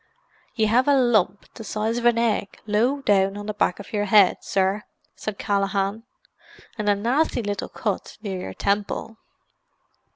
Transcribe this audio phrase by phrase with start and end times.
[0.55, 3.93] "Ye have a lump the size of an egg low down on the back of
[3.93, 4.81] your head, sir,"
[5.15, 6.05] said Callaghan.
[6.75, 9.17] "And a nasty little cut near your temple."